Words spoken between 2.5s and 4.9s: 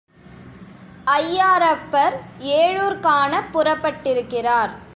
ஏழூர் காணப் புறப்பட்டிருக்கிறார்.